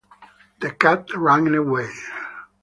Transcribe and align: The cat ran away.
The 0.61 0.71
cat 0.71 1.13
ran 1.13 1.53
away. 1.53 1.91